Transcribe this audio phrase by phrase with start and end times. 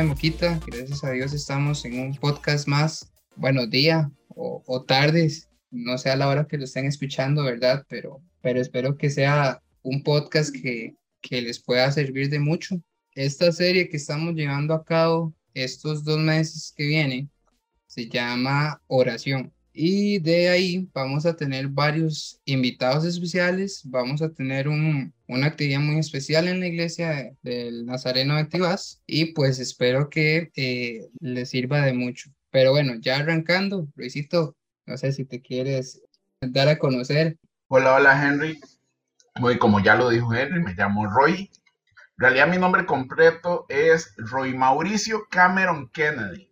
[0.00, 0.58] de Moquita.
[0.66, 3.12] Gracias a Dios estamos en un podcast más.
[3.36, 5.50] Buenos días o, o tardes.
[5.70, 7.84] No sé a la hora que lo estén escuchando, ¿verdad?
[7.86, 12.80] Pero, pero espero que sea un podcast que, que les pueda servir de mucho.
[13.14, 17.30] Esta serie que estamos llevando a cabo estos dos meses que vienen
[17.86, 19.52] se llama Oración.
[19.74, 23.82] Y de ahí vamos a tener varios invitados especiales.
[23.84, 29.02] Vamos a tener un, una actividad muy especial en la iglesia del Nazareno de Tibás.
[29.06, 32.30] Y pues espero que eh, les sirva de mucho.
[32.50, 36.02] Pero bueno, ya arrancando, Luisito, no sé si te quieres
[36.40, 37.36] dar a conocer.
[37.68, 38.58] Hola, hola Henry.
[39.38, 41.50] Muy como ya lo dijo Henry, me llamo Roy.
[42.18, 46.50] En realidad mi nombre completo es Roy Mauricio Cameron Kennedy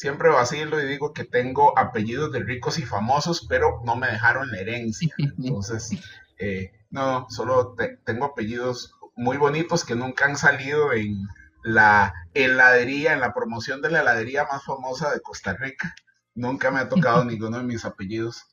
[0.00, 4.50] siempre vacilo y digo que tengo apellidos de ricos y famosos, pero no me dejaron
[4.50, 5.14] la herencia.
[5.18, 5.90] Entonces,
[6.38, 7.74] eh, no, solo
[8.04, 11.26] tengo apellidos muy bonitos que nunca han salido en
[11.62, 15.94] la heladería, en la promoción de la heladería más famosa de Costa Rica.
[16.34, 18.44] Nunca me ha tocado ninguno de mis apellidos,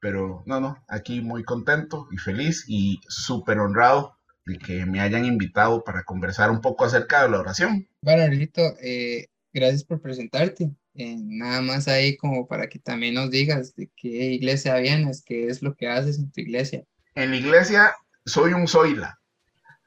[0.00, 5.24] pero no, no, aquí muy contento y feliz y súper honrado de que me hayan
[5.24, 7.86] invitado para conversar un poco acerca de la oración.
[8.02, 10.70] Bueno, Arlito, eh, gracias por presentarte.
[10.94, 15.46] Eh, nada más ahí como para que también nos digas de qué iglesia vienes, qué
[15.46, 16.84] es lo que haces en tu iglesia.
[17.18, 19.18] En la iglesia soy un soila,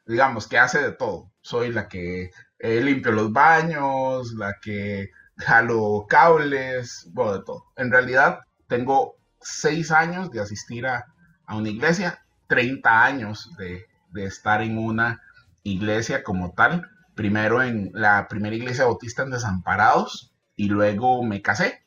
[0.05, 1.31] digamos, que hace de todo.
[1.39, 2.29] Soy la que
[2.59, 7.71] eh, limpio los baños, la que jalo cables, bueno, de todo.
[7.77, 11.05] En realidad tengo seis años de asistir a,
[11.47, 15.21] una iglesia, 30 años de, de estar en una
[15.63, 16.89] iglesia como tal.
[17.15, 21.85] Primero en la primera iglesia bautista en Desamparados, y luego me casé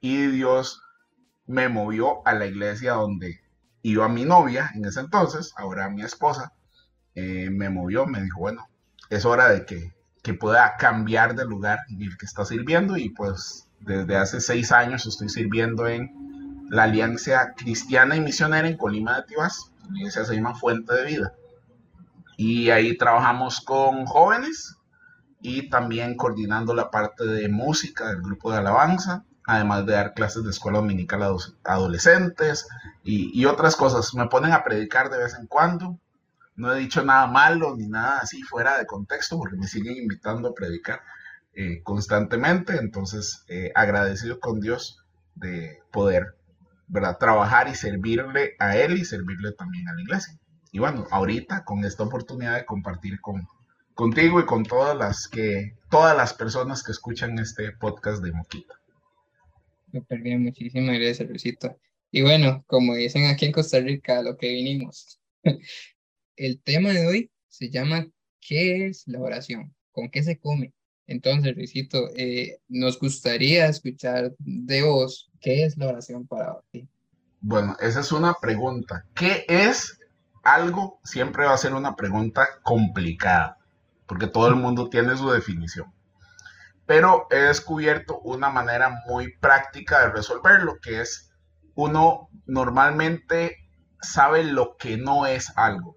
[0.00, 0.82] y Dios
[1.44, 3.41] me movió a la iglesia donde
[3.82, 6.52] iba mi novia en ese entonces, ahora mi esposa,
[7.14, 8.68] eh, me movió, me dijo, bueno,
[9.10, 13.10] es hora de que, que pueda cambiar de lugar en el que está sirviendo y
[13.10, 19.16] pues desde hace seis años estoy sirviendo en la Alianza Cristiana y Misionera en Colima
[19.16, 21.34] de Tibás, la iglesia se llama Fuente de Vida.
[22.38, 24.76] Y ahí trabajamos con jóvenes
[25.42, 30.44] y también coordinando la parte de música del grupo de alabanza, además de dar clases
[30.44, 32.66] de escuela dominical a adolescentes
[33.02, 34.14] y, otras cosas.
[34.14, 35.98] Me ponen a predicar de vez en cuando.
[36.54, 40.48] No he dicho nada malo ni nada así fuera de contexto porque me siguen invitando
[40.48, 41.00] a predicar
[41.54, 42.76] eh, constantemente.
[42.76, 45.02] Entonces, eh, agradecido con Dios
[45.34, 46.36] de poder
[46.86, 47.18] ¿verdad?
[47.18, 50.38] trabajar y servirle a Él y servirle también a la iglesia.
[50.70, 53.46] Y bueno, ahorita con esta oportunidad de compartir con,
[53.94, 58.81] contigo y con todas las que todas las personas que escuchan este podcast de Moquita.
[59.92, 61.78] Súper bien, muchísimas gracias, Luisito.
[62.10, 65.20] Y bueno, como dicen aquí en Costa Rica, lo que vinimos.
[66.36, 68.06] El tema de hoy se llama
[68.40, 69.74] ¿Qué es la oración?
[69.92, 70.72] ¿Con qué se come?
[71.06, 76.88] Entonces, Luisito, eh, nos gustaría escuchar de vos qué es la oración para ti.
[77.40, 79.04] Bueno, esa es una pregunta.
[79.14, 80.00] ¿Qué es
[80.42, 81.00] algo?
[81.04, 83.58] Siempre va a ser una pregunta complicada
[84.06, 85.92] porque todo el mundo tiene su definición.
[86.92, 91.32] Pero he descubierto una manera muy práctica de resolverlo, que es
[91.74, 93.56] uno normalmente
[94.02, 95.92] sabe lo que no es algo.
[95.92, 95.96] O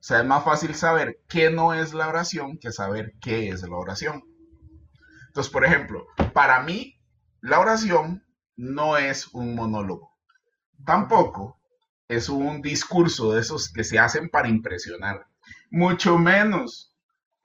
[0.00, 3.76] sea, es más fácil saber qué no es la oración que saber qué es la
[3.76, 4.22] oración.
[5.26, 6.98] Entonces, por ejemplo, para mí,
[7.42, 8.24] la oración
[8.56, 10.16] no es un monólogo.
[10.86, 11.60] Tampoco
[12.08, 15.26] es un discurso de esos que se hacen para impresionar.
[15.70, 16.95] Mucho menos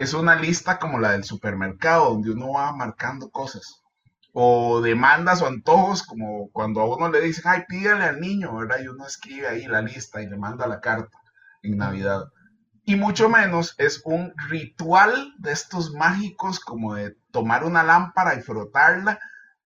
[0.02, 3.84] es una lista como la del supermercado, donde uno va marcando cosas.
[4.34, 8.80] O demandas o antojos, como cuando a uno le dicen, ay, pídale al niño, ¿verdad?
[8.82, 11.20] Y uno escribe ahí la lista y le manda la carta
[11.62, 12.24] en Navidad.
[12.84, 18.42] Y mucho menos es un ritual de estos mágicos, como de tomar una lámpara y
[18.42, 19.20] frotarla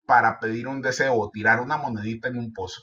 [0.05, 2.81] para pedir un deseo o tirar una monedita en un pozo.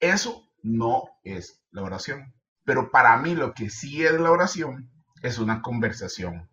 [0.00, 2.34] Eso no es la oración.
[2.66, 4.90] Pero para mí lo que sí es la oración
[5.22, 6.50] es una conversación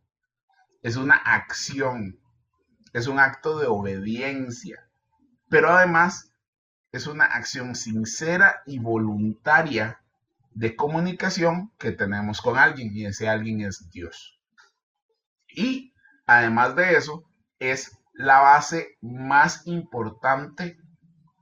[0.88, 2.18] es una acción,
[2.94, 4.88] es un acto de obediencia,
[5.50, 6.32] pero además
[6.94, 10.02] es una acción sincera y voluntaria
[10.54, 14.40] de comunicación que tenemos con alguien y ese alguien es Dios.
[15.50, 15.94] Y
[16.26, 17.30] además de eso,
[17.60, 20.78] es la base más importante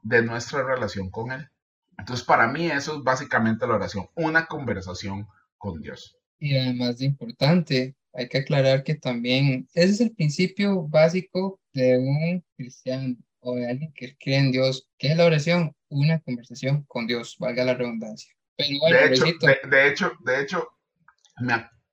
[0.02, 1.52] de nuestra relación con Él.
[2.00, 5.28] Entonces, para mí eso es básicamente la oración, una conversación
[5.60, 6.18] con Dios.
[6.40, 11.98] Y además de importante, hay que aclarar que también ese es el principio básico de
[11.98, 14.88] un cristiano o de alguien que cree en Dios.
[14.98, 15.76] ¿Qué es la oración?
[15.90, 18.34] Una conversación con Dios, valga la redundancia.
[18.58, 19.26] de, hecho,
[19.70, 20.70] de, hecho, de hecho,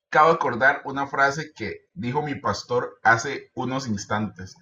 [0.09, 4.55] acabo de acordar una frase que dijo mi pastor hace unos instantes,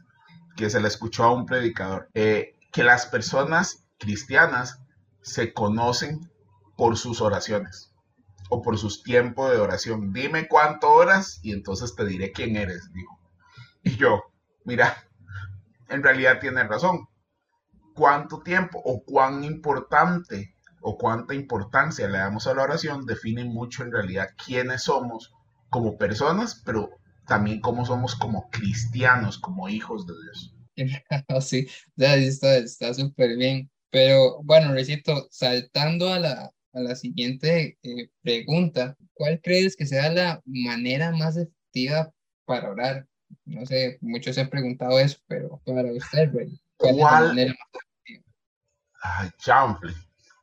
[0.57, 4.81] que se le escuchó a un predicador, eh, que las personas cristianas
[5.23, 6.21] se conocen
[6.77, 7.90] por sus oraciones
[8.51, 10.13] o por sus tiempos de oración.
[10.13, 12.91] Dime cuánto horas y entonces te diré quién eres.
[13.83, 14.25] Y yo,
[14.65, 15.09] mira,
[15.89, 17.07] en realidad tiene razón.
[17.95, 23.83] ¿Cuánto tiempo o cuán importante o cuánta importancia le damos a la oración define mucho
[23.83, 25.33] en realidad quiénes somos
[25.69, 26.91] como personas, pero
[27.27, 30.55] también cómo somos como cristianos, como hijos de Dios.
[31.43, 33.71] Sí, está súper bien.
[33.91, 40.11] Pero bueno, recito, saltando a la, a la siguiente eh, pregunta, ¿cuál crees que sea
[40.11, 42.13] la manera más efectiva
[42.45, 43.07] para orar?
[43.45, 46.31] No sé, muchos se han preguntado eso, pero para usted,
[46.77, 48.25] ¿cuál, es la manera más efectiva?
[49.03, 49.93] Ay, chample.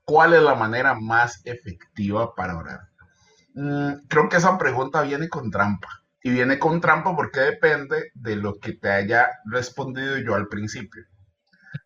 [0.06, 2.79] ¿Cuál es la manera más efectiva para orar?
[3.53, 5.89] Mm, creo que esa pregunta viene con trampa.
[6.24, 11.03] Y viene con trampa porque depende de lo que te haya respondido yo al principio.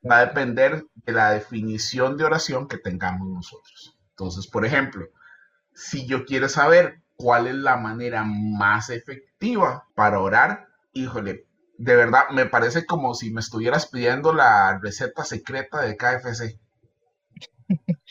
[0.10, 4.01] Va a depender de la definición de oración que tengamos nosotros.
[4.22, 5.08] Entonces, por ejemplo,
[5.74, 11.48] si yo quiero saber cuál es la manera más efectiva para orar, híjole,
[11.80, 16.60] de verdad me parece como si me estuvieras pidiendo la receta secreta de KFC.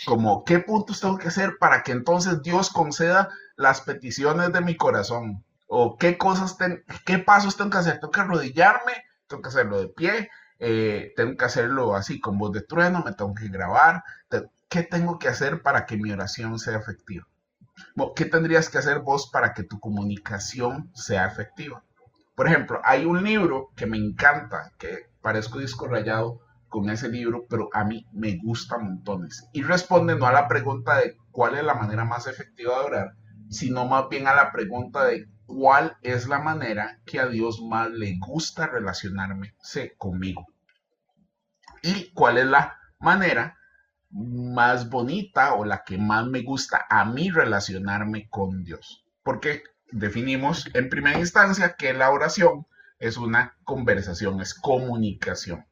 [0.04, 4.76] Como, ¿qué puntos tengo que hacer para que entonces Dios conceda las peticiones de mi
[4.76, 5.44] corazón?
[5.68, 6.56] ¿O qué cosas,
[7.06, 8.00] qué pasos tengo que hacer?
[8.00, 8.94] ¿Tengo que arrodillarme?
[9.28, 10.28] ¿Tengo que hacerlo de pie?
[10.58, 13.00] Eh, ¿Tengo que hacerlo así con voz de trueno?
[13.04, 14.02] ¿Me tengo que grabar?
[14.70, 17.26] ¿Qué tengo que hacer para que mi oración sea efectiva?
[18.14, 21.82] ¿Qué tendrías que hacer vos para que tu comunicación sea efectiva?
[22.36, 27.46] Por ejemplo, hay un libro que me encanta, que parezco disco rayado, con ese libro,
[27.50, 29.44] pero a mí me gusta montones.
[29.52, 33.16] Y responde no a la pregunta de cuál es la manera más efectiva de orar,
[33.48, 37.90] sino más bien a la pregunta de cuál es la manera que a Dios más
[37.90, 39.52] le gusta relacionarme
[39.98, 40.46] conmigo.
[41.82, 43.58] Y cuál es la manera
[44.10, 49.04] más bonita o la que más me gusta a mí relacionarme con Dios.
[49.22, 52.66] Porque definimos en primera instancia que la oración
[52.98, 55.66] es una conversación, es comunicación.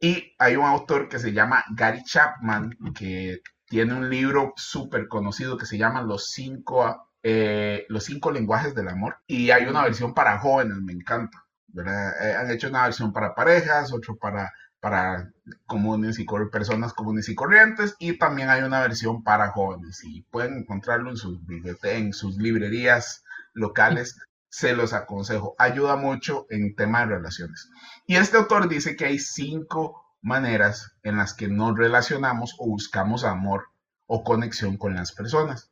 [0.00, 5.56] Y hay un autor que se llama Gary Chapman, que tiene un libro súper conocido
[5.56, 9.18] que se llama Los cinco, eh, Los cinco lenguajes del amor.
[9.26, 11.44] Y hay una versión para jóvenes, me encanta.
[11.74, 14.50] Eh, han hecho una versión para parejas, otro para,
[14.82, 15.32] para
[15.66, 20.02] comunes y personas comunes y corrientes, y también hay una versión para jóvenes.
[20.02, 21.38] Y pueden encontrarlo en sus,
[21.84, 23.22] en sus librerías
[23.54, 24.18] locales
[24.48, 25.54] se los aconsejo.
[25.56, 27.70] Ayuda mucho en tema de relaciones.
[28.08, 33.22] Y este autor dice que hay cinco maneras en las que nos relacionamos o buscamos
[33.22, 33.66] amor
[34.08, 35.70] o conexión con las personas.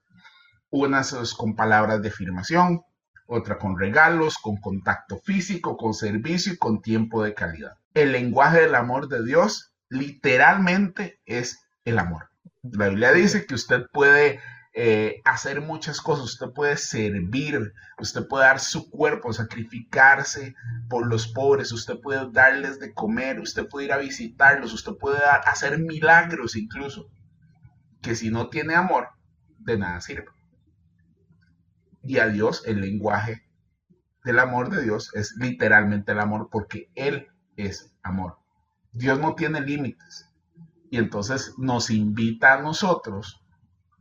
[0.70, 2.82] Una es con palabras de afirmación,
[3.26, 7.79] otra con regalos, con contacto físico, con servicio y con tiempo de calidad.
[7.94, 12.30] El lenguaje del amor de Dios literalmente es el amor.
[12.62, 14.40] La Biblia dice que usted puede
[14.72, 20.54] eh, hacer muchas cosas, usted puede servir, usted puede dar su cuerpo, sacrificarse
[20.88, 25.18] por los pobres, usted puede darles de comer, usted puede ir a visitarlos, usted puede
[25.24, 27.10] hacer milagros incluso,
[28.00, 29.08] que si no tiene amor,
[29.58, 30.28] de nada sirve.
[32.02, 33.42] Y a Dios el lenguaje
[34.24, 37.26] del amor de Dios es literalmente el amor porque Él
[37.56, 38.38] es amor.
[38.92, 40.28] Dios no tiene límites.
[40.90, 43.40] Y entonces nos invita a nosotros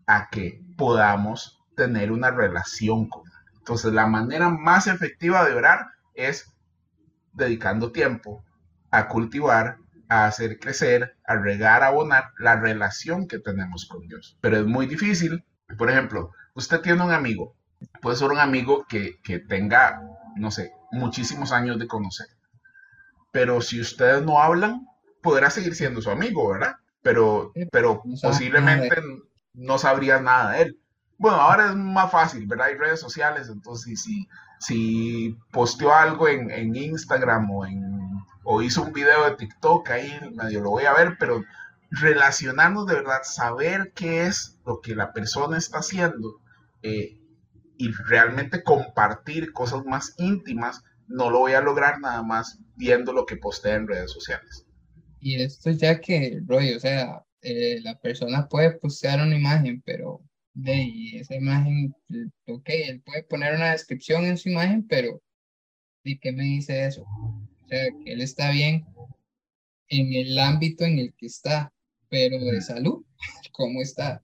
[0.08, 3.34] a que podamos tener una relación con Él.
[3.60, 6.52] Entonces, la manera más efectiva de orar es
[7.34, 8.44] dedicando tiempo
[8.90, 9.78] a cultivar,
[10.08, 14.38] a hacer crecer, a regar, a abonar la relación que tenemos con Dios.
[14.42, 15.46] Pero es muy difícil.
[15.78, 17.56] Por ejemplo, usted tiene un amigo,
[18.02, 20.02] puede ser un amigo que, que tenga,
[20.36, 22.28] no sé, muchísimos años de conocer.
[23.32, 24.88] Pero si ustedes no hablan,
[25.22, 26.76] podrá seguir siendo su amigo, ¿verdad?
[27.02, 29.02] Pero, pero posiblemente
[29.54, 30.80] no sabrías nada de él.
[31.18, 32.68] Bueno, ahora es más fácil, ¿verdad?
[32.68, 34.28] Hay redes sociales, entonces si,
[34.60, 37.84] si posteó algo en, en Instagram o, en,
[38.44, 41.44] o hizo un video de TikTok, ahí medio lo voy a ver, pero
[41.92, 46.40] relacionarnos de verdad, saber qué es lo que la persona está haciendo
[46.84, 47.20] eh,
[47.78, 53.26] y realmente compartir cosas más íntimas, no lo voy a lograr nada más viendo lo
[53.26, 54.66] que postea en redes sociales.
[55.20, 60.22] Y esto ya que, Roy, o sea, eh, la persona puede postear una imagen, pero
[60.54, 61.94] de esa imagen,
[62.48, 65.22] ok, él puede poner una descripción en su imagen, pero
[66.04, 67.04] ¿y qué me dice eso?
[67.04, 68.86] O sea, que él está bien
[69.90, 71.74] en el ámbito en el que está,
[72.10, 73.04] pero de salud,
[73.54, 74.22] ¿cómo está?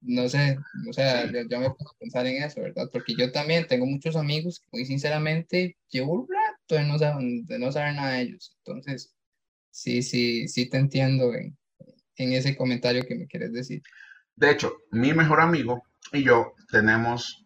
[0.00, 2.88] No sé, o sea, yo, me puedo pensar en eso, ¿verdad?
[2.92, 7.24] Porque yo también tengo muchos amigos que muy sinceramente llevo un rato de no, saber,
[7.44, 8.56] de no saber nada de ellos.
[8.64, 9.14] Entonces,
[9.70, 11.56] sí, sí, sí te entiendo en,
[12.16, 13.82] en ese comentario que me quieres decir.
[14.36, 17.44] De hecho, mi mejor amigo y yo tenemos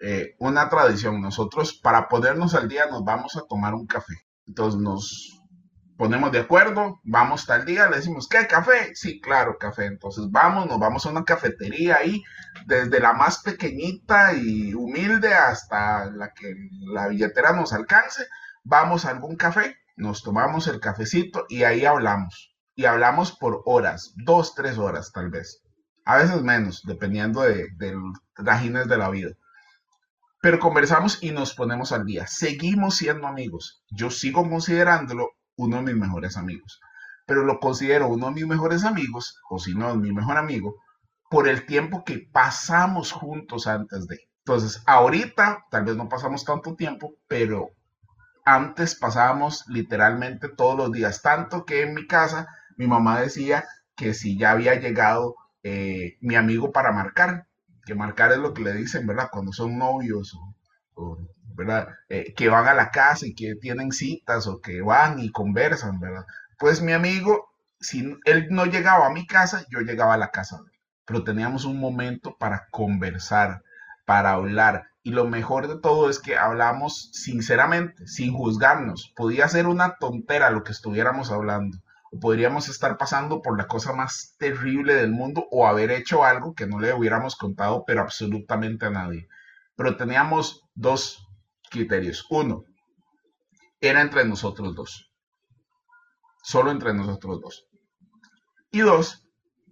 [0.00, 1.20] eh, una tradición.
[1.20, 4.14] Nosotros, para ponernos al día, nos vamos a tomar un café.
[4.46, 5.40] Entonces nos
[5.96, 8.94] ponemos de acuerdo, vamos tal día, le decimos, ¿qué café?
[8.94, 9.86] Sí, claro, café.
[9.86, 12.22] Entonces vamos, nos vamos a una cafetería ahí,
[12.66, 16.54] desde la más pequeñita y humilde hasta la que
[16.92, 18.26] la billetera nos alcance.
[18.64, 22.54] Vamos a algún café, nos tomamos el cafecito y ahí hablamos.
[22.74, 25.62] Y hablamos por horas, dos, tres horas tal vez.
[26.04, 29.30] A veces menos, dependiendo de, de los de la vida
[30.44, 32.26] pero conversamos y nos ponemos al día.
[32.26, 33.82] Seguimos siendo amigos.
[33.88, 36.80] Yo sigo considerándolo uno de mis mejores amigos,
[37.26, 40.76] pero lo considero uno de mis mejores amigos, o si no, mi mejor amigo,
[41.30, 44.28] por el tiempo que pasamos juntos antes de.
[44.38, 47.70] Entonces, ahorita tal vez no pasamos tanto tiempo, pero
[48.44, 52.46] antes pasábamos literalmente todos los días, tanto que en mi casa
[52.76, 53.64] mi mamá decía
[53.96, 57.46] que si ya había llegado eh, mi amigo para marcar,
[57.86, 59.28] que marcar es lo que le dicen, ¿verdad?
[59.32, 60.36] Cuando son novios
[60.94, 61.18] o,
[61.54, 61.88] ¿verdad?
[62.08, 66.00] Eh, que van a la casa y que tienen citas o que van y conversan,
[66.00, 66.24] ¿verdad?
[66.58, 70.58] Pues mi amigo, si él no llegaba a mi casa, yo llegaba a la casa
[70.58, 70.80] de él.
[71.06, 73.62] Pero teníamos un momento para conversar,
[74.06, 74.88] para hablar.
[75.02, 79.12] Y lo mejor de todo es que hablamos sinceramente, sin juzgarnos.
[79.14, 81.78] Podía ser una tontera lo que estuviéramos hablando
[82.20, 86.66] podríamos estar pasando por la cosa más terrible del mundo o haber hecho algo que
[86.66, 89.28] no le hubiéramos contado, pero absolutamente a nadie.
[89.76, 91.23] Pero teníamos dos
[91.74, 92.24] criterios.
[92.30, 92.64] Uno,
[93.80, 95.10] era entre nosotros dos.
[96.42, 97.66] Solo entre nosotros dos.
[98.70, 99.26] Y dos,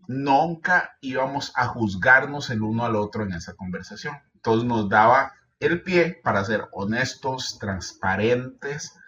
[0.09, 4.17] nunca íbamos a juzgarnos el uno al otro en esa conversación.
[4.35, 8.99] Entonces nos daba el pie para ser honestos, transparentes,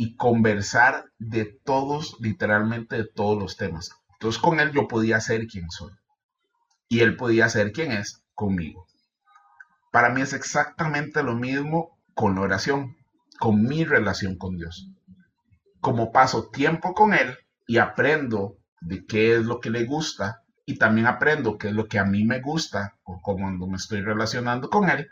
[0.00, 3.90] y conversar de todos, literalmente de todos los temas.
[4.12, 5.92] Entonces con él yo podía ser quien soy
[6.88, 8.86] y él podía ser quien es conmigo.
[9.90, 12.96] Para mí es exactamente lo mismo con la oración,
[13.38, 14.90] con mi relación con Dios.
[15.80, 20.78] Como paso tiempo con Él y aprendo de qué es lo que le gusta y
[20.78, 24.68] también aprendo qué es lo que a mí me gusta o cuando me estoy relacionando
[24.68, 25.08] con Él,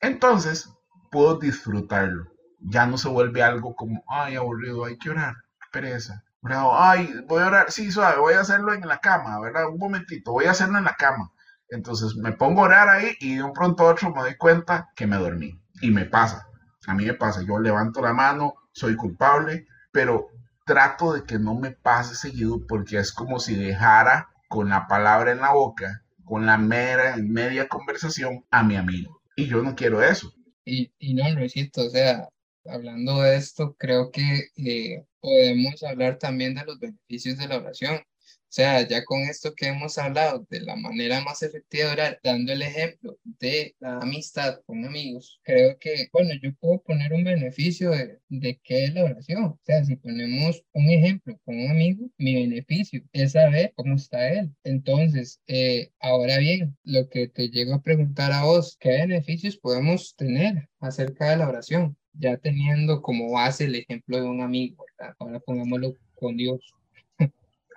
[0.00, 0.70] entonces
[1.10, 5.34] puedo disfrutarlo ya no se vuelve algo como, ay, aburrido, hay que orar,
[5.72, 6.24] pereza.
[6.42, 9.68] Ay, voy a orar, sí, suave, voy a hacerlo en la cama, ¿verdad?
[9.68, 11.30] Un momentito, voy a hacerlo en la cama.
[11.68, 14.90] Entonces me pongo a orar ahí y de un pronto a otro me doy cuenta
[14.96, 15.60] que me dormí.
[15.80, 16.46] Y me pasa,
[16.86, 20.28] a mí me pasa, yo levanto la mano, soy culpable, pero
[20.64, 25.32] trato de que no me pase seguido porque es como si dejara con la palabra
[25.32, 29.20] en la boca, con la mera, media conversación a mi amigo.
[29.36, 30.32] Y yo no quiero eso.
[30.64, 32.28] Y, y no, Luisito, o sea,
[32.66, 38.00] hablando de esto, creo que eh, podemos hablar también de los beneficios de la oración.
[38.48, 42.20] O sea, ya con esto que hemos hablado de la manera más efectiva de orar,
[42.22, 47.24] dando el ejemplo de la amistad con amigos, creo que, bueno, yo puedo poner un
[47.24, 49.44] beneficio de, de qué es la oración.
[49.44, 54.30] O sea, si ponemos un ejemplo con un amigo, mi beneficio es saber cómo está
[54.30, 54.50] él.
[54.64, 60.16] Entonces, eh, ahora bien, lo que te llego a preguntar a vos, ¿qué beneficios podemos
[60.16, 61.96] tener acerca de la oración?
[62.18, 65.14] ya teniendo como base el ejemplo de un amigo, ¿verdad?
[65.20, 66.74] Ahora pongámoslo con Dios.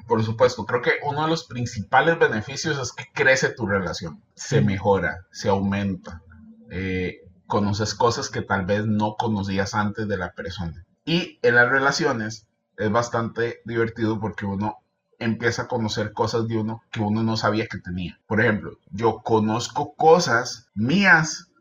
[0.08, 4.62] Por supuesto, creo que uno de los principales beneficios es que crece tu relación, se
[4.62, 6.22] mejora, se aumenta,
[6.70, 10.86] eh, conoces cosas que tal vez no conocías antes de la persona.
[11.06, 14.78] Y en las relaciones es bastante divertido porque uno
[15.20, 18.20] empieza a conocer cosas de uno que uno no sabía que tenía.
[18.26, 21.52] Por ejemplo, yo conozco cosas mías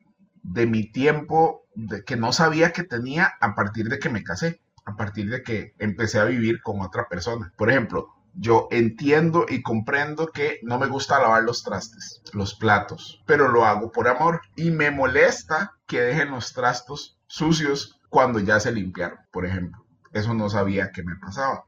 [0.43, 4.61] de mi tiempo de que no sabía que tenía a partir de que me casé,
[4.85, 7.53] a partir de que empecé a vivir con otra persona.
[7.57, 13.23] Por ejemplo, yo entiendo y comprendo que no me gusta lavar los trastes, los platos,
[13.27, 18.61] pero lo hago por amor y me molesta que dejen los trastos sucios cuando ya
[18.61, 19.85] se limpiaron, por ejemplo.
[20.13, 21.65] Eso no sabía que me pasaba.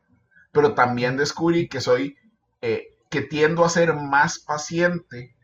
[0.50, 2.16] Pero también descubrí que soy,
[2.60, 5.34] eh, que tiendo a ser más paciente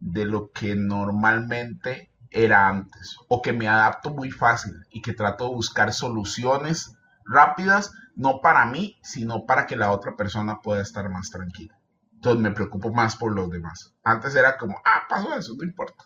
[0.00, 5.44] de lo que normalmente era antes o que me adapto muy fácil y que trato
[5.48, 11.08] de buscar soluciones rápidas, no para mí, sino para que la otra persona pueda estar
[11.10, 11.78] más tranquila.
[12.14, 13.94] Entonces me preocupo más por los demás.
[14.04, 16.04] Antes era como, ah, pasó eso, no importa.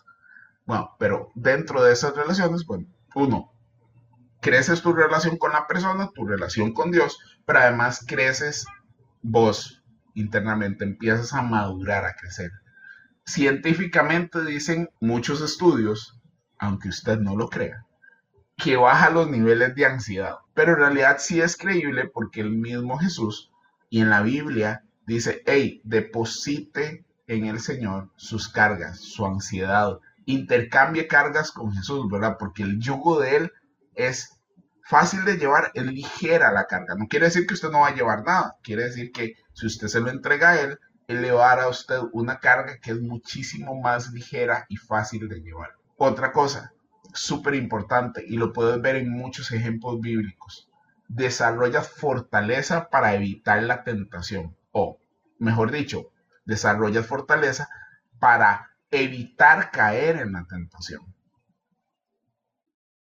[0.65, 3.51] Bueno, pero dentro de esas relaciones, bueno, uno,
[4.41, 8.65] creces tu relación con la persona, tu relación con Dios, pero además creces
[9.21, 9.83] vos
[10.13, 12.51] internamente, empiezas a madurar, a crecer.
[13.25, 16.21] científicamente dicen muchos estudios,
[16.59, 17.85] aunque usted no lo crea,
[18.57, 20.37] que baja los niveles de ansiedad.
[20.53, 23.51] Pero en realidad sí es creíble porque el mismo Jesús
[23.89, 31.07] y en la Biblia dice, hey, deposite en el Señor sus cargas, su ansiedad, intercambie
[31.07, 32.37] cargas con Jesús, ¿verdad?
[32.39, 33.51] Porque el yugo de Él
[33.93, 34.39] es
[34.83, 36.95] fácil de llevar, es ligera la carga.
[36.95, 39.87] No quiere decir que usted no va a llevar nada, quiere decir que si usted
[39.87, 42.91] se lo entrega a Él, Él le va a dar a usted una carga que
[42.91, 45.71] es muchísimo más ligera y fácil de llevar.
[45.97, 46.73] Otra cosa,
[47.15, 50.69] súper importante, y lo puedes ver en muchos ejemplos bíblicos,
[51.07, 54.99] desarrolla fortaleza para evitar la tentación, o
[55.39, 56.11] mejor dicho,
[56.45, 57.69] desarrolla fortaleza
[58.19, 61.13] para evitar caer en la tentación.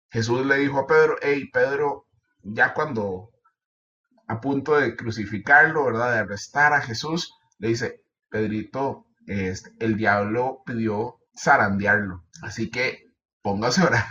[0.10, 2.08] Jesús le dijo a Pedro, hey Pedro,
[2.42, 3.32] ya cuando
[4.28, 6.14] a punto de crucificarlo, ¿verdad?
[6.14, 12.26] De arrestar a Jesús, le dice, Pedrito, este, el diablo pidió zarandearlo.
[12.42, 13.07] Así que
[13.48, 14.06] póngase a orar.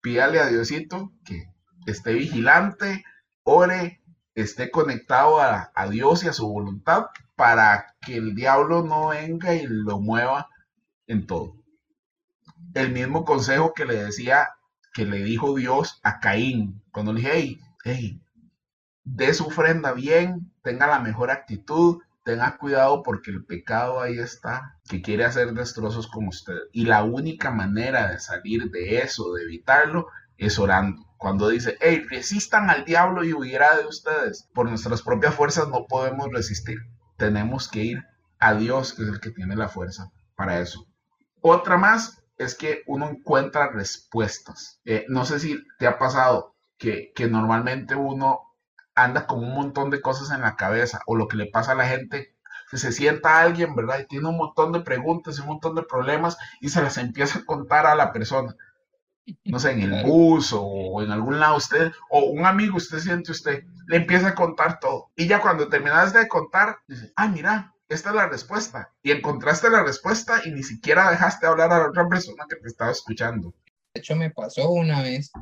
[0.00, 1.48] Pídale a Diosito que
[1.86, 3.04] esté vigilante,
[3.44, 4.02] ore,
[4.34, 7.06] esté conectado a, a Dios y a su voluntad
[7.36, 10.48] para que el diablo no venga y lo mueva
[11.06, 11.54] en todo.
[12.74, 14.48] El mismo consejo que le decía,
[14.92, 18.20] que le dijo Dios a Caín, cuando le dije, hey, hey,
[19.04, 24.76] dé su ofrenda bien, tenga la mejor actitud, tenga cuidado porque el pecado ahí está,
[24.86, 26.58] que quiere hacer destrozos con usted.
[26.72, 31.02] Y la única manera de salir de eso, de evitarlo, es orando.
[31.16, 34.50] Cuando dice, hey, resistan al diablo y huirá de ustedes.
[34.52, 36.78] Por nuestras propias fuerzas no podemos resistir
[37.16, 38.04] tenemos que ir
[38.38, 40.86] a Dios, que es el que tiene la fuerza para eso.
[41.40, 44.80] Otra más es que uno encuentra respuestas.
[44.84, 48.40] Eh, no sé si te ha pasado que, que normalmente uno
[48.96, 51.76] anda con un montón de cosas en la cabeza o lo que le pasa a
[51.76, 52.34] la gente
[52.70, 54.00] que se sienta alguien, ¿verdad?
[54.00, 57.38] Y tiene un montón de preguntas y un montón de problemas y se las empieza
[57.38, 58.56] a contar a la persona.
[59.44, 63.32] No sé, en el bus o en algún lado usted, o un amigo, usted siente
[63.32, 65.10] usted, le empieza a contar todo.
[65.16, 68.92] Y ya cuando terminas de contar, dice, ah, mira, esta es la respuesta.
[69.02, 72.68] Y encontraste la respuesta y ni siquiera dejaste hablar a la otra persona que te
[72.68, 73.52] estaba escuchando.
[73.94, 75.32] De hecho, me pasó una vez,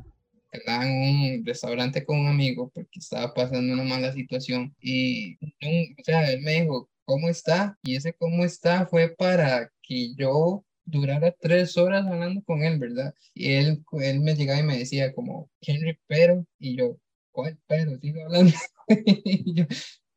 [0.59, 6.05] estaba en un restaurante con un amigo porque estaba pasando una mala situación y, o
[6.05, 7.79] sea, él me dijo, ¿cómo está?
[7.83, 13.15] Y ese cómo está fue para que yo durara tres horas hablando con él, ¿verdad?
[13.35, 16.97] Y él, él me llegaba y me decía como, Henry, pero, y yo,
[17.33, 17.99] ¿cuál pero?
[17.99, 18.53] Sigo hablando.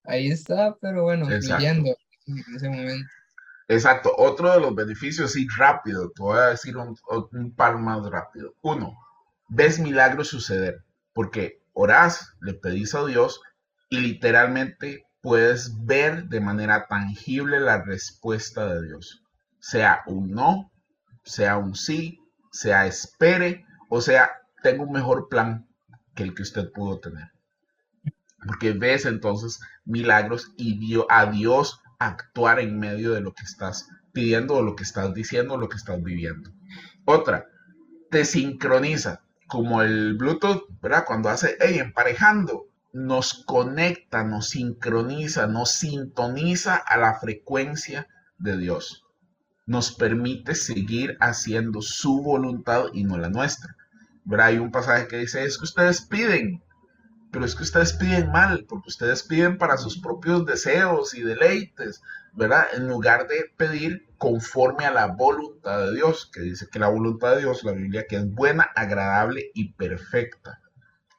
[0.03, 1.95] ahí está, pero bueno, viviendo
[2.25, 3.07] en ese momento.
[3.69, 6.95] Exacto, otro de los beneficios, sí, rápido, te voy a decir un,
[7.31, 8.55] un par más rápido.
[8.61, 8.97] Uno,
[9.49, 10.83] ves milagros suceder,
[11.13, 13.41] porque orás, le pedís a Dios
[13.89, 19.23] y literalmente puedes ver de manera tangible la respuesta de Dios
[19.59, 20.71] sea un no,
[21.23, 24.31] sea un sí, sea espere, o sea,
[24.63, 25.67] tengo un mejor plan
[26.15, 27.31] que el que usted pudo tener.
[28.45, 34.55] Porque ves entonces milagros y a Dios actuar en medio de lo que estás pidiendo
[34.55, 36.49] o lo que estás diciendo o lo que estás viviendo.
[37.05, 37.47] Otra,
[38.09, 41.05] te sincroniza, como el Bluetooth, ¿verdad?
[41.05, 48.07] Cuando hace, hey, emparejando, nos conecta, nos sincroniza, nos sintoniza a la frecuencia
[48.37, 49.07] de Dios
[49.67, 53.75] nos permite seguir haciendo su voluntad y no la nuestra.
[54.39, 56.63] Hay un pasaje que dice, es que ustedes piden,
[57.31, 62.01] pero es que ustedes piden mal, porque ustedes piden para sus propios deseos y deleites,
[62.37, 62.67] ¿verdad?
[62.73, 67.33] En lugar de pedir conforme a la voluntad de Dios, que dice que la voluntad
[67.33, 70.61] de Dios, la Biblia, que es buena, agradable y perfecta.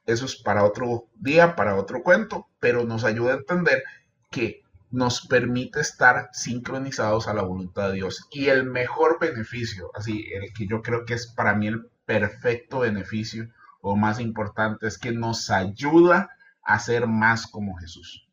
[0.05, 3.83] Eso es para otro día, para otro cuento, pero nos ayuda a entender
[4.31, 8.25] que nos permite estar sincronizados a la voluntad de Dios.
[8.31, 12.79] Y el mejor beneficio, así, el que yo creo que es para mí el perfecto
[12.79, 13.49] beneficio
[13.81, 16.29] o más importante, es que nos ayuda
[16.63, 18.28] a ser más como Jesús.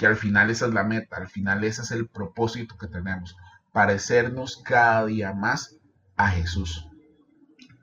[0.00, 3.36] Que al final esa es la meta, al final ese es el propósito que tenemos,
[3.70, 5.76] parecernos cada día más
[6.16, 6.88] a Jesús.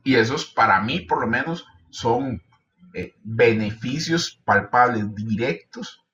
[0.03, 2.41] Y esos para mí por lo menos son
[2.95, 6.07] eh, beneficios palpables, directos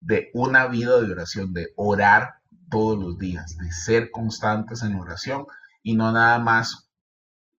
[0.00, 2.36] de una vida de oración, de orar
[2.70, 5.44] todos los días, de ser constantes en oración
[5.82, 6.88] y no nada más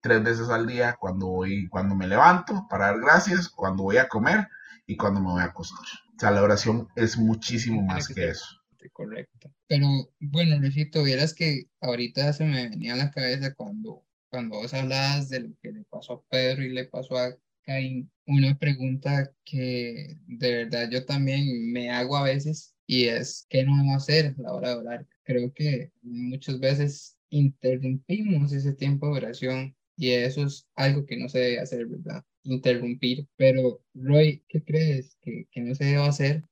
[0.00, 4.08] tres veces al día cuando voy, cuando me levanto para dar gracias, cuando voy a
[4.08, 4.48] comer
[4.84, 6.03] y cuando me voy a acostar.
[6.16, 8.44] O sea, la oración es muchísimo más que eso.
[8.92, 9.50] Correcto.
[9.66, 9.88] Pero
[10.20, 15.30] bueno, Luisito, vieras que ahorita se me venía a la cabeza cuando, cuando vos hablabas
[15.30, 17.34] de lo que le pasó a Pedro y le pasó a
[17.66, 23.64] hay una pregunta que de verdad yo también me hago a veces y es qué
[23.64, 25.06] no vamos a hacer a la hora de orar.
[25.22, 31.28] Creo que muchas veces interrumpimos ese tiempo de oración y eso es algo que no
[31.28, 32.22] se debe hacer, ¿verdad?
[32.44, 33.26] Interrumpir.
[33.36, 36.44] Pero, Roy, ¿qué crees que, que no se debe hacer?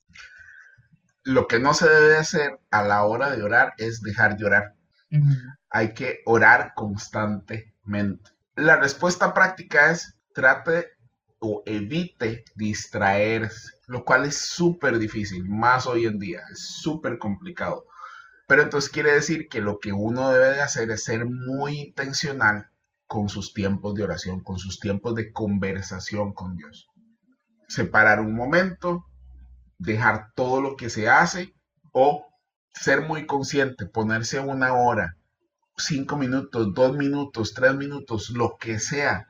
[1.24, 4.74] Lo que no se debe hacer a la hora de orar es dejar de orar.
[5.70, 8.30] Hay que orar constantemente.
[8.56, 10.88] La respuesta práctica es trate
[11.38, 17.84] o evite distraerse, lo cual es súper difícil, más hoy en día, es súper complicado.
[18.46, 22.71] Pero entonces quiere decir que lo que uno debe de hacer es ser muy intencional
[23.12, 26.88] con sus tiempos de oración, con sus tiempos de conversación con Dios.
[27.68, 29.04] Separar un momento,
[29.76, 31.52] dejar todo lo que se hace
[31.92, 32.26] o
[32.72, 35.18] ser muy consciente, ponerse una hora,
[35.76, 39.26] cinco minutos, dos minutos, tres minutos, lo que sea,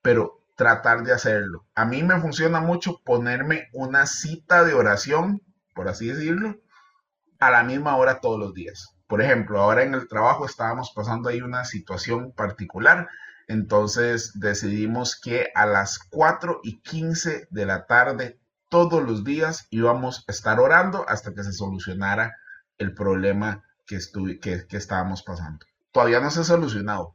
[0.00, 1.66] pero tratar de hacerlo.
[1.74, 5.42] A mí me funciona mucho ponerme una cita de oración,
[5.74, 6.56] por así decirlo,
[7.38, 8.94] a la misma hora todos los días.
[9.06, 13.08] Por ejemplo, ahora en el trabajo estábamos pasando ahí una situación particular,
[13.46, 20.24] entonces decidimos que a las 4 y 15 de la tarde todos los días íbamos
[20.26, 22.36] a estar orando hasta que se solucionara
[22.78, 23.98] el problema que,
[24.40, 25.64] que, que estábamos pasando.
[25.92, 27.14] Todavía no se ha solucionado,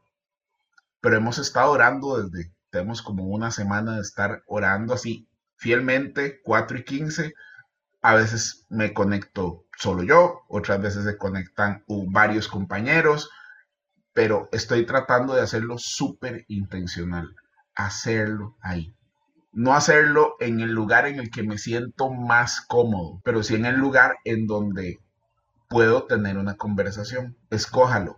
[1.02, 6.78] pero hemos estado orando desde, tenemos como una semana de estar orando así fielmente, 4
[6.80, 7.34] y 15.
[8.02, 13.30] A veces me conecto solo yo, otras veces se conectan varios compañeros,
[14.14, 17.36] pero estoy tratando de hacerlo súper intencional,
[17.76, 18.94] hacerlo ahí.
[19.54, 23.66] No hacerlo en el lugar en el que me siento más cómodo, pero sí en
[23.66, 25.00] el lugar en donde
[25.70, 27.38] puedo tener una conversación.
[27.50, 28.18] Escójalo,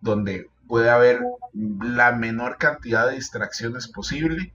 [0.00, 1.20] donde puede haber
[1.52, 4.54] la menor cantidad de distracciones posible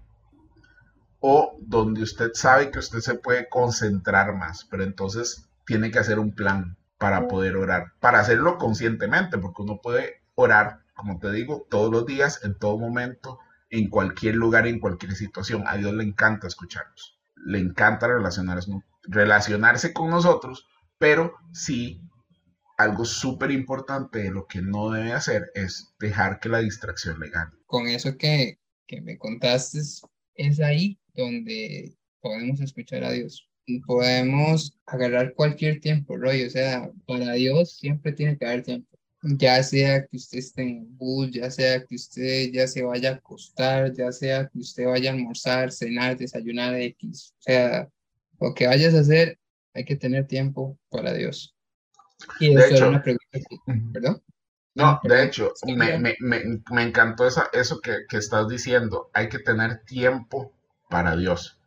[1.20, 6.20] o donde usted sabe que usted se puede concentrar más, pero entonces tiene que hacer
[6.20, 11.68] un plan para poder orar, para hacerlo conscientemente, porque uno puede orar, como te digo,
[11.70, 15.64] todos los días, en todo momento, en cualquier lugar, en cualquier situación.
[15.68, 18.72] A Dios le encanta escucharnos, le encanta relacionarse,
[19.04, 22.02] relacionarse con nosotros, pero sí
[22.78, 27.30] algo súper importante de lo que no debe hacer es dejar que la distracción le
[27.30, 27.52] gane.
[27.66, 29.80] Con eso que, que me contaste,
[30.36, 33.50] es ahí donde podemos escuchar a Dios.
[33.86, 36.44] Podemos agarrar cualquier tiempo, Roy.
[36.44, 38.89] O sea, para Dios siempre tiene que haber tiempo.
[39.22, 43.16] Ya sea que usted esté en bus, ya sea que usted ya se vaya a
[43.16, 47.34] acostar, ya sea que usted vaya a almorzar, cenar, desayunar X.
[47.40, 47.90] O sea,
[48.40, 49.38] lo que vayas a hacer,
[49.74, 51.56] hay que tener tiempo para Dios.
[52.40, 53.40] Y de hecho, una pregunta,
[53.94, 54.22] ¿perdón?
[54.76, 59.10] No, de hecho, me, me, me, encantó esa, eso que, que, estás diciendo.
[59.14, 60.54] Hay que tener tiempo
[60.90, 61.60] para Dios.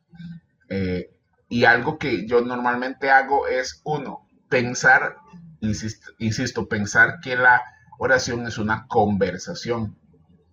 [0.71, 1.11] Eh,
[1.49, 5.17] y algo que yo normalmente hago es, uno, pensar,
[5.63, 7.63] insisto, insisto, pensar que la
[7.99, 9.97] oración es una conversación.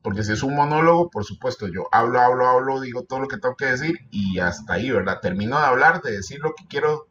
[0.01, 3.37] Porque si es un monólogo, por supuesto, yo hablo, hablo, hablo, digo todo lo que
[3.37, 5.19] tengo que decir y hasta ahí, ¿verdad?
[5.21, 7.09] Termino de hablar, de decir lo que quiero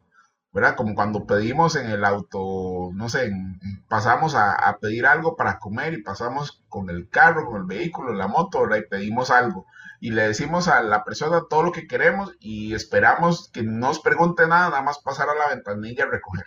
[0.51, 0.75] ¿verdad?
[0.75, 3.31] Como cuando pedimos en el auto, no sé,
[3.87, 8.27] pasamos a, pedir algo para comer y pasamos con el carro, con el vehículo, la
[8.27, 8.77] moto, ¿verdad?
[8.77, 9.65] Y pedimos algo.
[9.99, 13.99] Y le decimos a la persona todo lo que queremos y esperamos que no nos
[13.99, 16.45] pregunte nada, nada más pasar a la ventanilla a recoger.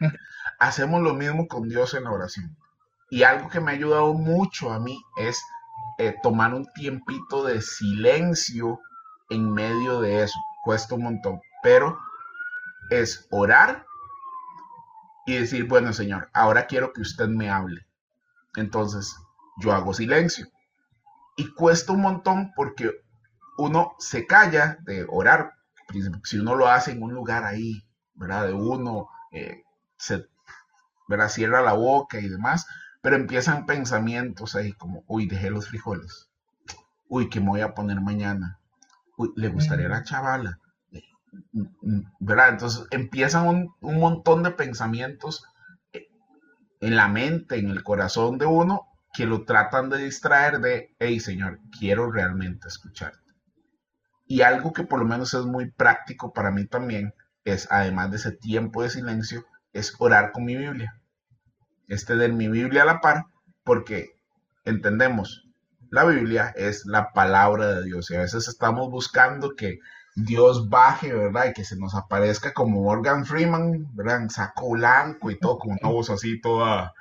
[0.62, 2.56] Hacemos lo mismo con Dios en la oración.
[3.10, 5.42] Y algo que me ha ayudado mucho a mí es
[5.98, 8.78] eh, tomar un tiempito de silencio
[9.28, 10.38] en medio de eso.
[10.62, 11.98] Cuesta un montón, pero
[12.90, 13.84] es orar
[15.26, 17.84] y decir, bueno, Señor, ahora quiero que usted me hable.
[18.54, 19.16] Entonces,
[19.56, 20.46] yo hago silencio.
[21.36, 23.02] Y cuesta un montón porque
[23.58, 25.54] uno se calla de orar.
[26.22, 28.46] Si uno lo hace en un lugar ahí, ¿verdad?
[28.46, 29.64] De uno, eh,
[29.96, 30.30] se
[31.08, 31.28] ¿verdad?
[31.28, 32.66] cierra la boca y demás,
[33.00, 36.30] pero empiezan pensamientos ahí como, uy, dejé los frijoles.
[37.08, 38.58] Uy, ¿qué me voy a poner mañana?
[39.16, 40.58] Uy, le gustaría la chavala.
[42.20, 42.50] ¿verdad?
[42.50, 43.46] Entonces empiezan
[43.80, 45.44] un, montón de pensamientos
[45.92, 51.20] en la mente, en el corazón de uno, que lo tratan de distraer de, hey
[51.20, 53.18] Señor, quiero realmente escucharte.
[54.26, 58.16] Y algo que por lo menos es muy práctico para mí también es, además de
[58.16, 61.00] ese tiempo de silencio, es orar con mi Biblia.
[61.88, 63.24] Es tener mi Biblia a la par,
[63.64, 64.18] porque
[64.64, 65.48] entendemos,
[65.90, 69.78] la Biblia es la palabra de Dios y a veces estamos buscando que
[70.14, 71.46] Dios baje, ¿verdad?
[71.50, 74.28] Y que se nos aparezca como Morgan Freeman, ¿verdad?
[74.28, 76.92] Saco blanco y todo, con una voz así toda,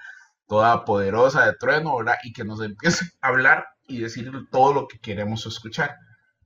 [0.48, 2.16] toda poderosa de trueno, ¿verdad?
[2.24, 5.98] Y que nos empiece a hablar y decir todo lo que queremos escuchar.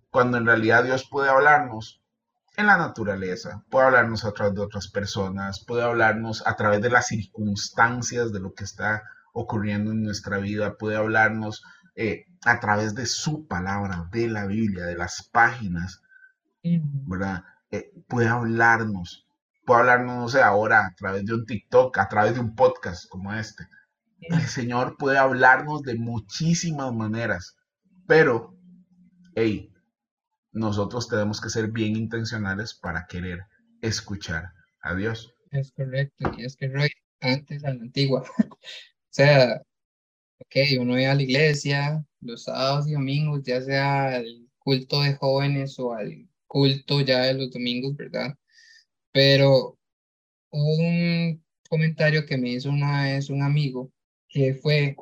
[0.09, 2.01] Cuando en realidad Dios puede hablarnos
[2.57, 6.89] en la naturaleza, puede hablarnos a través de otras personas, puede hablarnos a través de
[6.89, 11.63] las circunstancias de lo que está ocurriendo en nuestra vida, puede hablarnos
[11.95, 16.01] eh, a través de su palabra, de la Biblia, de las páginas,
[16.63, 17.43] ¿verdad?
[17.71, 19.27] Eh, puede hablarnos,
[19.65, 23.07] puede hablarnos, no sé, ahora a través de un TikTok, a través de un podcast
[23.09, 23.67] como este.
[24.21, 27.57] El Señor puede hablarnos de muchísimas maneras,
[28.07, 28.55] pero,
[29.35, 29.74] hey,
[30.55, 33.41] nosotros tenemos que ser bien intencionales para querer
[33.81, 35.35] escuchar a Dios.
[35.51, 36.89] Es correcto, y es que Roy,
[37.19, 38.57] antes a la antigua, o
[39.09, 39.61] sea,
[40.39, 45.15] ok, uno iba a la iglesia los sábados y domingos, ya sea al culto de
[45.15, 48.33] jóvenes o al culto ya de los domingos, ¿verdad?
[49.11, 49.77] Pero
[50.51, 53.91] un comentario que me hizo una vez un amigo
[54.29, 54.95] que fue,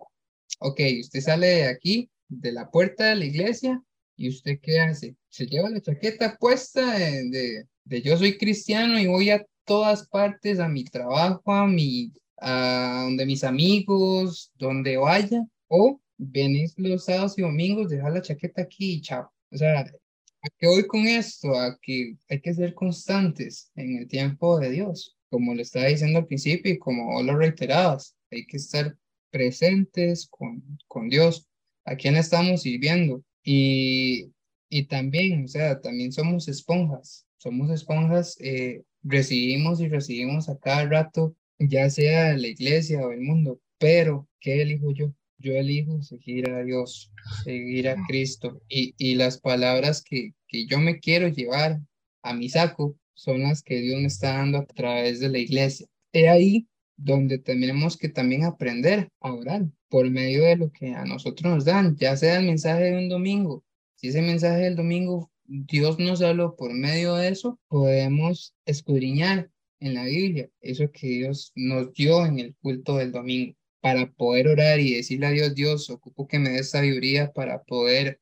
[0.59, 3.83] ok, usted sale de aquí, de la puerta de la iglesia,
[4.15, 5.15] ¿Y usted qué hace?
[5.29, 10.59] Se lleva la chaqueta puesta de, de, yo soy cristiano y voy a todas partes,
[10.59, 17.37] a mi trabajo, a mi, a donde mis amigos, donde vaya, o venís los sábados
[17.37, 19.31] y domingos, dejar la chaqueta aquí y chao.
[19.51, 21.57] O sea, ¿a qué voy con esto?
[21.57, 26.19] A que hay que ser constantes en el tiempo de Dios, como le estaba diciendo
[26.19, 28.95] al principio y como lo reiterabas, hay que estar
[29.31, 31.47] presentes con, con Dios.
[31.85, 33.23] ¿A quién estamos sirviendo?
[33.43, 34.31] Y,
[34.69, 40.85] y también, o sea, también somos esponjas, somos esponjas, eh, recibimos y recibimos a cada
[40.85, 45.13] rato, ya sea la iglesia o el mundo, pero ¿qué elijo yo?
[45.37, 47.11] Yo elijo seguir a Dios,
[47.43, 51.81] seguir a Cristo y, y las palabras que, que yo me quiero llevar
[52.21, 55.87] a mi saco son las que Dios me está dando a través de la iglesia.
[56.13, 61.05] He ahí donde tenemos que también aprender a orar por medio de lo que a
[61.05, 63.63] nosotros nos dan, ya sea el mensaje de un domingo.
[63.95, 69.93] Si ese mensaje del domingo Dios nos habló por medio de eso, podemos escudriñar en
[69.93, 74.79] la Biblia eso que Dios nos dio en el culto del domingo para poder orar
[74.79, 78.19] y decirle a Dios, Dios, ocupo que me des sabiduría para poder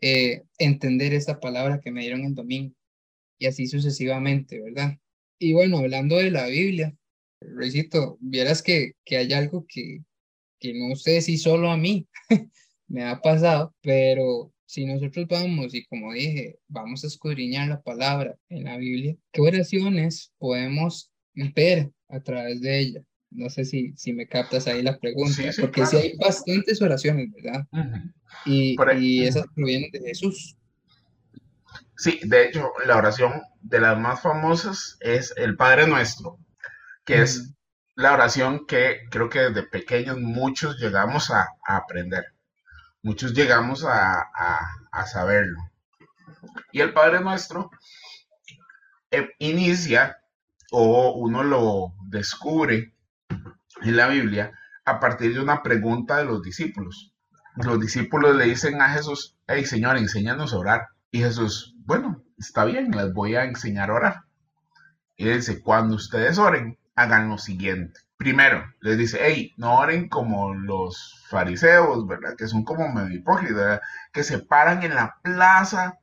[0.00, 2.74] eh, entender esta palabra que me dieron el domingo
[3.38, 4.96] y así sucesivamente, ¿verdad?
[5.38, 6.96] Y bueno, hablando de la Biblia,
[7.42, 10.00] Luisito, vieras que, que hay algo que,
[10.60, 12.06] que no sé si solo a mí
[12.88, 18.36] me ha pasado, pero si nosotros vamos y como dije, vamos a escudriñar la palabra
[18.48, 23.02] en la Biblia, ¿qué oraciones podemos ver a través de ella?
[23.30, 27.66] No sé si, si me captas ahí la pregunta, porque sí hay bastantes oraciones, ¿verdad?
[28.44, 30.56] y, y esas provienen de Jesús.
[31.96, 36.38] Sí, de hecho, la oración de las más famosas es el Padre Nuestro,
[37.04, 37.52] que es
[37.94, 42.34] la oración que creo que desde pequeños muchos llegamos a, aprender,
[43.02, 44.26] muchos llegamos a,
[45.06, 45.58] saberlo.
[46.72, 47.70] Y el Padre Nuestro
[49.10, 50.18] eh, inicia
[50.70, 52.94] o uno lo descubre
[53.82, 54.52] en la Biblia
[54.84, 57.12] a partir de una pregunta de los discípulos.
[57.56, 60.88] Los discípulos le dicen a Jesús, hey Señor, enséñanos a orar.
[61.10, 64.24] Y Jesús, bueno, está bien, les voy a enseñar a orar.
[65.16, 68.00] Y dice, cuando ustedes oren, hagan lo siguiente.
[68.16, 72.36] Primero, les dice, hey, no oren como los fariseos, ¿verdad?
[72.36, 73.80] Que son como medio hipócritas,
[74.12, 75.98] que se paran en la plaza,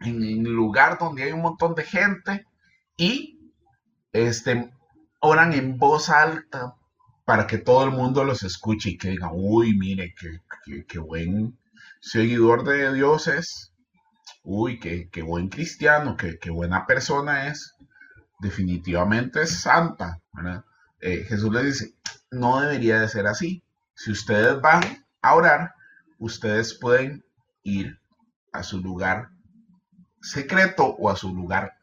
[0.00, 2.46] en el lugar donde hay un montón de gente
[2.96, 3.52] y
[4.12, 4.72] este,
[5.20, 6.74] oran en voz alta
[7.24, 11.58] para que todo el mundo los escuche y que digan, uy, mire, qué, qué, buen
[12.00, 13.72] seguidor de Dios es,
[14.42, 17.75] uy, qué, qué buen cristiano, qué, qué buena persona es
[18.38, 20.20] definitivamente es santa.
[21.00, 21.94] Eh, Jesús le dice,
[22.30, 23.62] no debería de ser así.
[23.94, 24.82] Si ustedes van
[25.22, 25.74] a orar,
[26.18, 27.24] ustedes pueden
[27.62, 27.98] ir
[28.52, 29.30] a su lugar
[30.20, 31.78] secreto o a su lugar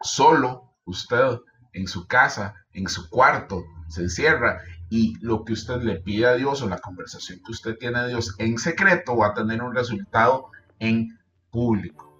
[0.00, 0.66] solo.
[0.84, 1.38] Usted
[1.72, 6.34] en su casa, en su cuarto, se encierra y lo que usted le pide a
[6.34, 9.74] Dios o la conversación que usted tiene a Dios en secreto va a tener un
[9.74, 10.50] resultado
[10.80, 11.16] en
[11.50, 12.12] público.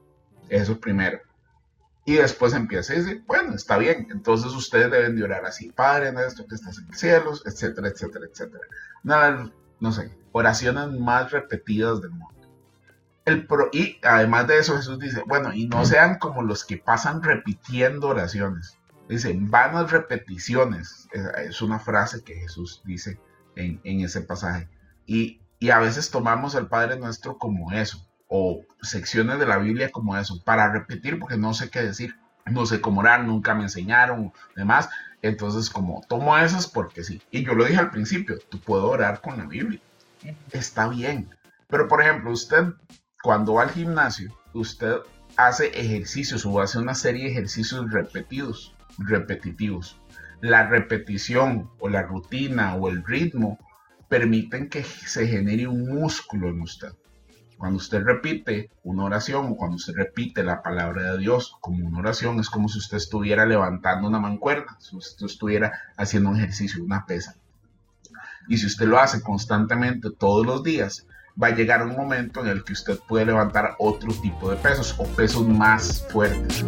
[0.49, 1.19] Eso primero.
[2.11, 6.11] Y después empieza y dice, bueno, está bien, entonces ustedes deben de orar así, Padre
[6.11, 8.65] nuestro que estás en los cielos, etcétera, etcétera, etcétera.
[9.05, 12.35] Nada, no sé, oraciones más repetidas del mundo.
[13.25, 17.23] El y además de eso Jesús dice, bueno, y no sean como los que pasan
[17.23, 18.77] repitiendo oraciones.
[19.09, 21.07] Dice, vanas repeticiones.
[21.47, 23.21] Es una frase que Jesús dice
[23.55, 24.69] en, en ese pasaje.
[25.07, 29.91] Y, y a veces tomamos al Padre nuestro como eso o secciones de la Biblia
[29.91, 32.15] como eso, para repetir porque no sé qué decir,
[32.47, 34.89] no sé cómo orar, nunca me enseñaron, demás.
[35.21, 37.21] Entonces, como tomo esas porque sí.
[37.31, 39.81] Y yo lo dije al principio, tú puedes orar con la Biblia.
[40.53, 41.29] Está bien.
[41.67, 42.69] Pero, por ejemplo, usted
[43.23, 44.97] cuando va al gimnasio, usted
[45.37, 50.01] hace ejercicios o hace una serie de ejercicios repetidos, repetitivos.
[50.41, 53.59] La repetición o la rutina o el ritmo
[54.09, 56.93] permiten que se genere un músculo en usted.
[57.61, 61.99] Cuando usted repite una oración o cuando usted repite la palabra de Dios como una
[61.99, 66.83] oración, es como si usted estuviera levantando una mancuerna, si usted estuviera haciendo un ejercicio,
[66.83, 67.37] una pesa.
[68.49, 71.07] Y si usted lo hace constantemente todos los días,
[71.41, 74.95] va a llegar un momento en el que usted puede levantar otro tipo de pesos
[74.97, 76.65] o pesos más fuertes.